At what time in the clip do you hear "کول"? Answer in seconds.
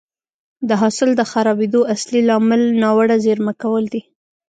3.61-3.83